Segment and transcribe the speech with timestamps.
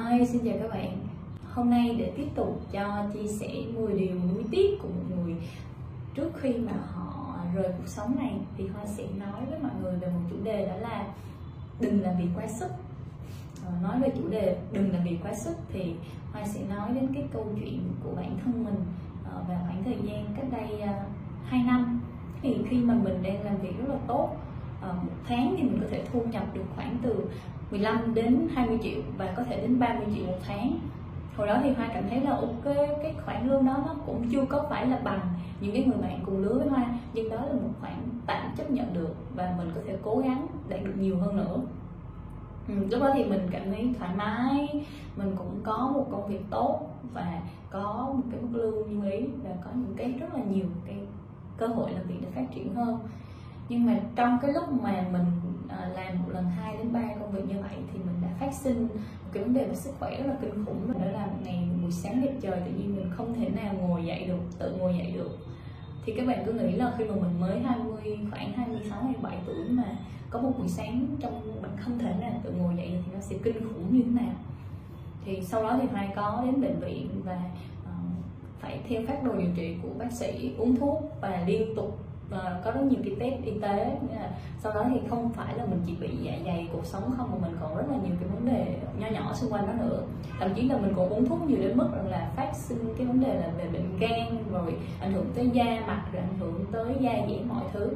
[0.00, 0.98] Hi, xin chào các bạn.
[1.54, 5.36] Hôm nay để tiếp tục cho chia sẻ 10 điều nuối tiếc của một người.
[6.14, 9.94] Trước khi mà họ rời cuộc sống này thì Hoa sẽ nói với mọi người
[10.00, 11.06] về một chủ đề đó là
[11.80, 12.68] đừng làm việc quá sức.
[13.66, 15.94] Ờ, nói về chủ đề đừng làm việc quá sức thì
[16.32, 18.84] Hoa sẽ nói đến cái câu chuyện của bản thân mình
[19.24, 20.92] Và vào khoảng thời gian cách đây ờ,
[21.44, 22.00] 2 năm.
[22.42, 24.36] Thì khi mà mình đang làm việc rất là tốt
[24.82, 27.24] một tháng thì mình có thể thu nhập được khoảng từ
[27.72, 30.78] 15 đến 20 triệu và có thể đến 30 triệu một tháng.
[31.36, 32.64] Hồi đó thì hoa cảm thấy là ok
[33.02, 35.20] cái khoản lương đó nó cũng chưa có phải là bằng
[35.60, 37.94] những cái người bạn cùng lứa với hoa nhưng đó là một khoản
[38.26, 41.60] tạm chấp nhận được và mình có thể cố gắng đạt được nhiều hơn nữa.
[42.68, 44.84] Ừ, lúc đó thì mình cảm thấy thoải mái
[45.16, 46.80] mình cũng có một công việc tốt
[47.14, 50.66] và có một cái mức lương như ý và có những cái rất là nhiều
[50.86, 50.96] cái
[51.56, 52.98] cơ hội làm việc để phát triển hơn.
[53.68, 55.24] Nhưng mà trong cái lúc mà mình
[55.78, 58.54] Ờ, làm một lần, hai đến ba công việc như vậy thì mình đã phát
[58.54, 61.26] sinh một cái vấn đề về sức khỏe rất là kinh khủng và đó là
[61.26, 64.24] một ngày một buổi sáng đẹp trời tự nhiên mình không thể nào ngồi dậy
[64.28, 65.38] được, tự ngồi dậy được.
[66.04, 69.64] Thì các bạn cứ nghĩ là khi mà mình mới 20 khoảng 26 27 tuổi
[69.68, 69.84] mà
[70.30, 73.36] có một buổi sáng trong mình không thể nào tự ngồi dậy thì nó sẽ
[73.42, 74.34] kinh khủng như thế nào.
[75.24, 77.40] Thì sau đó thì Hoài có đến bệnh viện và
[77.84, 77.92] ờ,
[78.60, 81.98] phải theo phát đồ điều trị của bác sĩ uống thuốc và liên tục
[82.32, 85.64] và có rất nhiều cái test y tế là sau đó thì không phải là
[85.64, 88.28] mình chỉ bị dạ dày cuộc sống không, mà mình còn rất là nhiều cái
[88.28, 90.02] vấn đề nho nhỏ xung quanh đó nữa.
[90.40, 93.20] Thậm chí là mình còn uống thuốc nhiều đến mức là phát sinh cái vấn
[93.20, 96.94] đề là về bệnh gan, rồi ảnh hưởng tới da mặt, rồi ảnh hưởng tới
[97.00, 97.90] da dẻ, mọi thứ.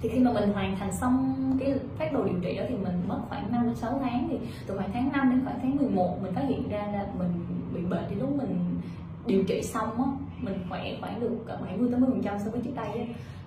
[0.00, 3.02] Thì khi mà mình hoàn thành xong cái phát đồ điều trị đó thì mình
[3.08, 4.28] mất khoảng 5 đến 6 tháng.
[4.30, 7.30] Thì từ khoảng tháng 5 đến khoảng tháng 11 mình phát hiện ra là mình
[7.74, 8.75] bị bệnh, thì lúc mình
[9.26, 10.10] điều trị xong á
[10.40, 13.04] mình khỏe khoảng được 70 80 phần trăm so với trước đây á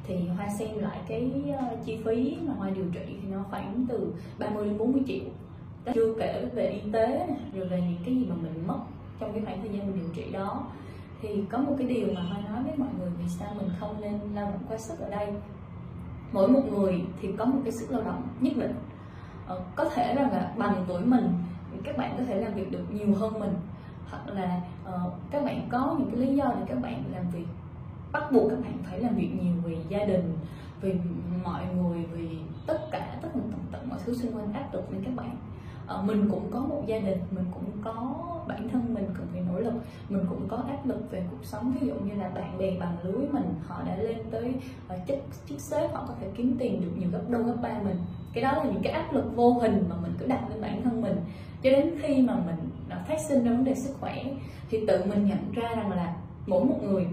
[0.09, 3.85] thì hoa xem lại cái ờ, chi phí mà hoa điều trị thì nó khoảng
[3.89, 5.23] từ 30 đến 40 triệu.
[5.93, 8.79] Chưa kể về y tế rồi về những cái gì mà mình mất
[9.19, 10.67] trong cái khoảng thời gian mình điều trị đó.
[11.21, 14.01] Thì có một cái điều mà hoa nói với mọi người vì sao mình không
[14.01, 15.27] nên lao động quá sức ở đây.
[16.31, 18.75] Mỗi một người thì có một cái sức lao động nhất định.
[19.47, 21.33] Ờ, có thể rằng là bằng tuổi mình
[21.83, 23.53] các bạn có thể làm việc được nhiều hơn mình
[24.09, 27.45] hoặc là uh, các bạn có những cái lý do để các bạn làm việc
[28.11, 30.37] bắt buộc các bạn phải làm việc nhiều vì gia đình
[30.81, 30.93] vì
[31.43, 32.37] mọi người vì
[32.67, 33.29] tất cả tất
[33.71, 35.37] cả mọi thứ xung quanh áp lực lên các bạn
[35.89, 38.15] Ờ, mình cũng có một gia đình mình cũng có
[38.47, 39.73] bản thân mình cần phải nỗ lực
[40.09, 41.73] mình cũng có áp lực về cuộc sống.
[41.79, 44.53] Ví dụ như là bạn bè bằng lưới mình họ đã lên tới
[44.93, 45.17] uh, chức
[45.49, 47.97] chức sếp họ có thể kiếm tiền được nhiều gấp đôi gấp ba mình.
[48.33, 50.81] Cái đó là những cái áp lực vô hình mà mình cứ đặt lên bản
[50.83, 51.15] thân mình.
[51.61, 54.23] Cho đến khi mà mình ờ, phát sinh ra vấn đề sức khỏe
[54.69, 56.15] thì tự mình nhận ra rằng là
[56.47, 57.07] mỗi một người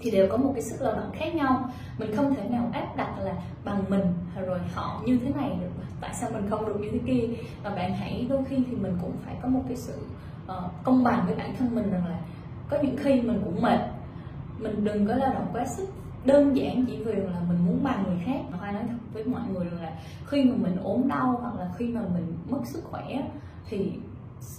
[0.00, 1.70] thì đều có một cái sức lao động khác nhau.
[1.98, 3.34] Mình không thể nào áp đặt là
[3.64, 4.04] bằng mình
[4.46, 5.70] rồi họ như thế này được.
[6.00, 7.28] Tại sao mình không được như thế kia?
[7.62, 9.98] Và bạn hãy đôi khi thì mình cũng phải có một cái sự
[10.46, 12.18] uh, công bằng với bản thân mình rằng là
[12.70, 13.80] có những khi mình cũng mệt.
[14.58, 15.88] Mình đừng có lao động quá sức.
[16.24, 18.40] Đơn giản chỉ vì là mình muốn bằng người khác.
[18.58, 19.92] Hoa nói thật với mọi người rằng là
[20.26, 23.22] khi mà mình ốm đau hoặc là khi mà mình mất sức khỏe
[23.68, 23.92] thì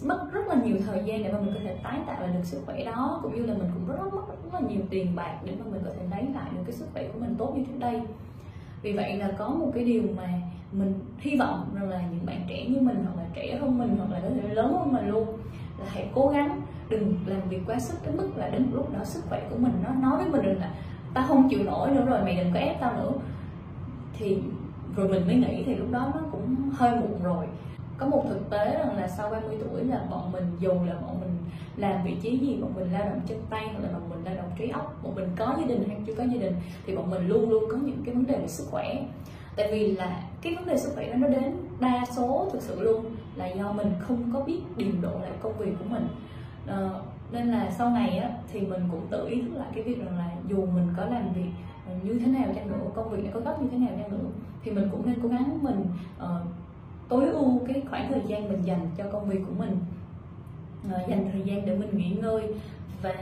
[0.03, 2.43] mất rất là nhiều thời gian để mà mình có thể tái tạo lại được
[2.43, 5.39] sức khỏe đó, cũng như là mình cũng rất mất rất là nhiều tiền bạc
[5.45, 7.63] để mà mình có thể lấy lại được cái sức khỏe của mình tốt như
[7.63, 8.01] trước đây.
[8.81, 10.29] Vì vậy là có một cái điều mà
[10.71, 13.95] mình hy vọng rằng là những bạn trẻ như mình hoặc là trẻ hơn mình
[13.97, 15.27] hoặc là có thể lớn hơn mình luôn,
[15.79, 18.93] là hãy cố gắng đừng làm việc quá sức đến mức là đến một lúc
[18.93, 20.71] đó sức khỏe của mình nó nói với mình rằng là
[21.13, 23.11] ta không chịu nổi nữa rồi, mày đừng có ép tao nữa.
[24.13, 24.41] Thì
[24.95, 27.45] rồi mình mới nghĩ thì lúc đó nó cũng hơi muộn rồi
[28.01, 31.19] có một thực tế rằng là sau 30 tuổi là bọn mình dù là bọn
[31.22, 31.38] mình
[31.75, 34.35] làm vị trí gì bọn mình lao động chân tay hoặc là bọn mình lao
[34.35, 36.53] động trí óc bọn mình có gia đình hay chưa có gia đình
[36.85, 39.03] thì bọn mình luôn luôn có những cái vấn đề về sức khỏe.
[39.56, 42.81] Tại vì là cái vấn đề sức khỏe đó nó đến đa số thực sự
[42.81, 46.07] luôn là do mình không có biết điều độ lại công việc của mình.
[46.67, 46.90] À,
[47.31, 50.17] nên là sau này á thì mình cũng tự ý thức lại cái việc rằng
[50.17, 51.51] là dù mình có làm việc
[52.03, 54.29] như thế nào chăng nữa công việc nó có gấp như thế nào chăng nữa
[54.63, 55.85] thì mình cũng nên cố gắng mình
[56.23, 56.47] uh,
[57.11, 59.77] tối ưu cái khoảng thời gian mình dành cho công việc của mình.
[60.91, 62.53] À, dành thời gian để mình nghỉ ngơi
[63.02, 63.13] và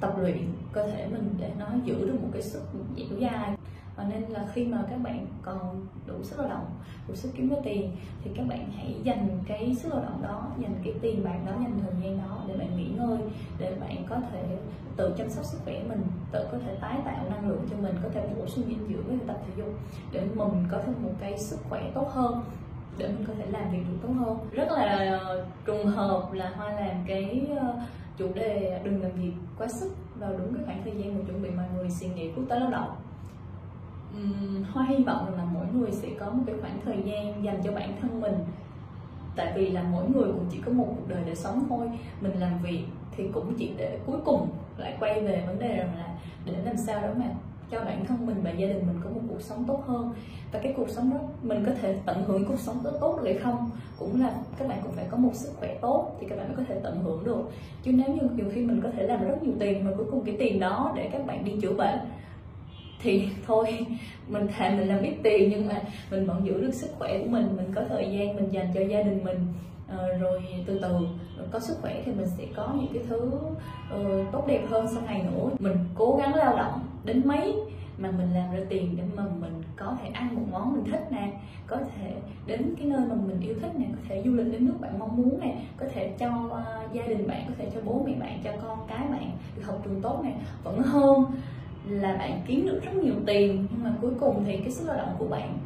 [0.00, 0.38] tập luyện
[0.72, 2.62] cơ thể mình để nó giữ được một cái sức
[2.96, 3.56] dẻo dai.
[3.96, 6.66] Và nên là khi mà các bạn còn đủ sức lao động
[7.08, 7.90] đủ sức kiếm ra tiền
[8.24, 11.52] thì các bạn hãy dành cái sức lao động đó dành cái tiền bạc đó
[11.52, 13.18] dành thời gian đó để bạn nghỉ ngơi
[13.58, 14.58] để bạn có thể
[14.96, 16.02] tự chăm sóc sức khỏe mình
[16.32, 19.06] tự có thể tái tạo năng lượng cho mình có thể bổ sung dinh dưỡng
[19.06, 19.74] với tập thể dục
[20.12, 22.40] để mình có thêm một cái sức khỏe tốt hơn
[22.98, 24.38] để mình có thể làm việc được tốt hơn.
[24.52, 27.74] Rất là ờ, trùng hợp là hoa làm cái ờ,
[28.16, 31.42] chủ đề đừng làm việc quá sức vào đúng cái khoảng thời gian mình chuẩn
[31.42, 32.90] bị mọi người suy nghĩ quốc tế lao động.
[34.72, 37.72] Hoa hy vọng là mỗi người sẽ có một cái khoảng thời gian dành cho
[37.72, 38.34] bản thân mình.
[39.36, 41.88] Tại vì là mỗi người cũng chỉ có một cuộc đời để sống thôi.
[42.20, 42.84] Mình làm việc
[43.16, 46.14] thì cũng chỉ để cuối cùng lại quay về vấn đề rằng là
[46.44, 47.24] để làm sao đó mà
[47.70, 50.12] cho bản thân mình và gia đình mình có một cuộc sống tốt hơn
[50.52, 53.24] và cái cuộc sống đó mình có thể tận hưởng cuộc sống tốt tốt được
[53.24, 56.38] hay không cũng là các bạn cũng phải có một sức khỏe tốt thì các
[56.38, 57.50] bạn mới có thể tận hưởng được.
[57.82, 60.24] Chứ nếu như nhiều khi mình có thể làm rất nhiều tiền mà cuối cùng
[60.24, 61.98] cái tiền đó để các bạn đi chữa bệnh
[63.02, 63.86] thì thôi
[64.28, 67.30] mình thà mình làm ít tiền nhưng mà mình vẫn giữ được sức khỏe của
[67.30, 69.46] mình mình có thời gian mình dành cho gia đình mình
[69.94, 70.98] uh, rồi từ từ.
[71.50, 73.30] Có sức khỏe thì mình sẽ có những cái thứ
[73.96, 75.50] uh, tốt đẹp hơn sau này nữa.
[75.58, 77.54] Mình cố gắng lao động đến mấy
[77.98, 81.06] mà mình làm ra tiền để mà mình có thể ăn một món mình thích
[81.10, 81.32] nè
[81.66, 82.14] có thể
[82.46, 84.98] đến cái nơi mà mình yêu thích nè có thể du lịch đến nước bạn
[84.98, 88.14] mong muốn nè có thể cho uh, gia đình bạn có thể cho bố mẹ
[88.20, 90.34] bạn cho con cái bạn được học trường tốt nè.
[90.64, 91.24] Vẫn hơn
[91.88, 94.96] là bạn kiếm được rất nhiều tiền nhưng mà cuối cùng thì cái sức lao
[94.96, 95.58] động của bạn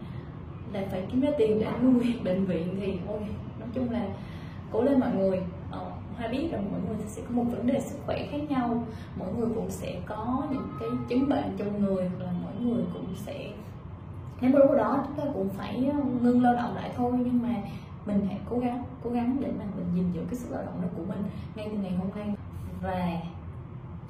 [0.73, 3.21] là phải kiếm ra tiền để nuôi bệnh viện thì ôi
[3.61, 4.07] nói chung là
[4.73, 5.41] cố lên mọi người.
[5.71, 8.85] Ờ, hoa biết rằng mỗi người sẽ có một vấn đề sức khỏe khác nhau.
[9.17, 12.85] Mỗi người cũng sẽ có những cái chứng bệnh trong người hoặc là mỗi người
[12.93, 13.51] cũng sẽ
[14.41, 17.55] nếu lúc đó chúng ta cũng phải ờ, ngưng lao động lại thôi, nhưng mà
[18.07, 20.83] mình hãy cố gắng cố gắng để mà mình gìn giữ cái sức lao động
[20.83, 21.23] đó của mình
[21.55, 22.35] ngay từ ngày hôm nay.
[22.83, 23.21] Và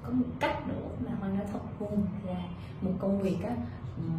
[0.03, 2.41] có một cách nữa mà hoàng nói thật luôn, là
[2.81, 3.57] một công việc á,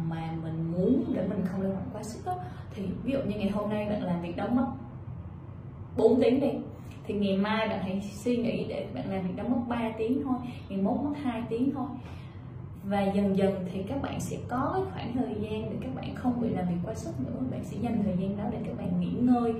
[0.08, 2.34] mà mình muốn để mình không lao động quá sức á.
[2.74, 4.66] Thì ví dụ như ngày hôm nay bạn làm việc đó mất
[5.96, 6.50] 4 tiếng đi,
[7.04, 10.22] thì ngày mai bạn hãy suy nghĩ để bạn làm việc đó mất 3 tiếng
[10.24, 10.34] thôi,
[10.68, 11.86] ngày mốt mất 2 tiếng thôi
[12.84, 16.14] và dần dần thì các bạn sẽ có cái khoảng thời gian để các bạn
[16.14, 17.40] không bị làm việc quá sức nữa.
[17.50, 19.54] Bạn sẽ dành thời gian đó để các bạn nghỉ ngơi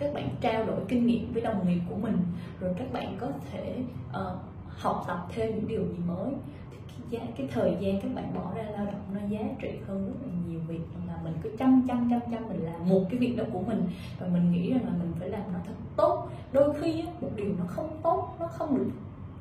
[0.00, 2.16] các bạn trao đổi kinh nghiệm với đồng nghiệp của mình.
[2.60, 3.76] Rồi các bạn có thể
[4.08, 4.38] uh,
[4.68, 6.32] học tập thêm những điều gì mới.
[6.70, 9.78] Thì cái, giá, cái thời gian các bạn bỏ ra lao động nó giá trị
[9.86, 10.80] hơn rất là nhiều việc.
[11.06, 13.82] Mà mình cứ chăm chăm chăm chăm mình làm một cái việc đó của mình.
[14.18, 16.28] Và mình nghĩ rằng là mình phải làm nó thật tốt.
[16.52, 18.90] Đôi khi á, một điều nó không tốt nó không được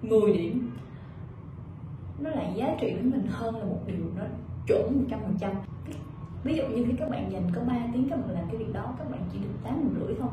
[0.01, 0.71] 10 điểm
[2.21, 4.23] nó lại giá trị với mình hơn là một điều nó
[4.67, 5.51] chuẩn một trăm phần trăm
[6.43, 8.73] ví dụ như khi các bạn dành có 3 tiếng các bạn làm cái việc
[8.73, 10.29] đó các bạn chỉ được tám rưỡi thôi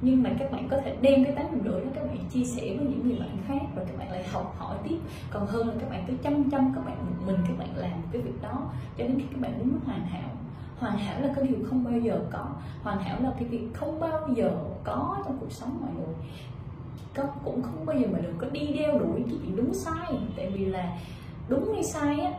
[0.00, 2.44] nhưng mà các bạn có thể đem cái tám năm rưỡi đó các bạn chia
[2.44, 4.98] sẻ với những người bạn khác và các bạn lại học hỏi tiếp
[5.30, 8.00] còn hơn là các bạn cứ chăm chăm các bạn một mình các bạn làm
[8.12, 10.30] cái việc đó cho đến khi các bạn muốn hoàn hảo
[10.78, 12.46] hoàn hảo là cái điều không bao giờ có
[12.82, 14.50] hoàn hảo là cái việc không bao giờ
[14.84, 16.14] có trong cuộc sống mọi người
[17.14, 20.18] có cũng không bao giờ mà đừng có đi đeo đuổi cái chuyện đúng sai.
[20.36, 20.98] Tại vì là
[21.48, 22.32] đúng hay sai á,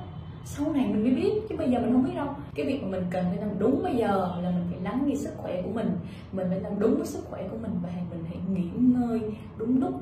[0.45, 2.27] sau này mình mới biết, chứ bây giờ mình không biết đâu.
[2.55, 5.15] Cái việc mà mình cần phải làm đúng bây giờ là mình phải lắng nghe
[5.15, 5.91] sức khỏe của mình.
[6.31, 9.21] Mình phải làm đúng với sức khỏe của mình và mình hãy nghỉ ngơi
[9.57, 10.01] đúng lúc.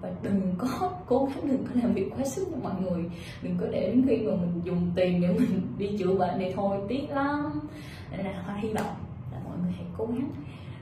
[0.00, 0.68] Và đừng có
[1.06, 3.04] cố gắng đừng có làm việc quá sức cho mọi người.
[3.42, 6.52] Đừng có để đến khi mà mình dùng tiền để mình đi chữa bệnh thì
[6.52, 7.60] thôi, tiếc lắm.
[8.10, 8.94] Nên là hoa hy vọng
[9.32, 10.30] là mọi người hãy cố gắng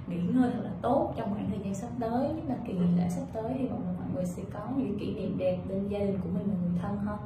[0.07, 2.87] nghỉ ngơi thật là tốt trong khoảng thời gian sắp tới nhất là kỳ nghỉ
[2.97, 6.19] lễ sắp tới thì mọi người sẽ có những kỷ niệm đẹp bên gia đình
[6.25, 7.19] của mình và người thân hơn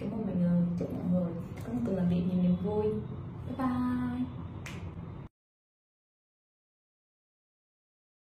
[0.00, 1.32] cảm ơn mọi người, chúc mọi người
[1.66, 2.82] có một tuần làm việc nhiều niềm vui.
[3.46, 4.39] Bye bye.